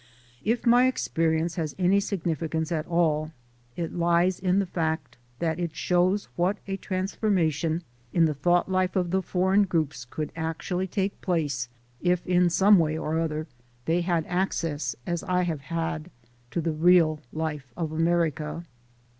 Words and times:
If 0.43 0.65
my 0.65 0.87
experience 0.87 1.57
has 1.57 1.75
any 1.77 1.99
signifi 1.99 2.49
cance 2.49 2.71
at 2.71 2.87
all, 2.87 3.31
it 3.75 3.93
lies 3.93 4.39
in 4.39 4.57
the 4.57 4.65
fact 4.65 5.15
that 5.37 5.59
it 5.59 5.75
shows 5.75 6.27
what 6.35 6.57
a 6.67 6.77
transformation 6.77 7.83
in 8.11 8.25
the 8.25 8.33
thought 8.33 8.67
life 8.67 8.95
of 8.95 9.11
the 9.11 9.21
foreign 9.21 9.61
groups 9.65 10.05
could 10.05 10.31
actually 10.35 10.87
take 10.87 11.21
place, 11.21 11.69
if 12.01 12.25
in 12.25 12.49
some 12.49 12.79
way 12.79 12.97
or 12.97 13.19
other 13.19 13.45
they 13.85 14.01
had 14.01 14.25
access, 14.25 14.95
as 15.05 15.21
I 15.21 15.43
have 15.43 15.61
had, 15.61 16.09
to 16.49 16.61
the 16.61 16.73
real 16.73 17.19
life 17.31 17.71
of 17.77 17.91
America. 17.91 18.65